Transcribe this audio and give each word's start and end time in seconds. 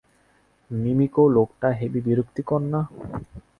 মিমিকো, 0.71 1.23
লোকটা 1.35 1.67
হেবি 1.79 1.99
বিরক্তিকর 2.07 2.61
না? 2.71 2.81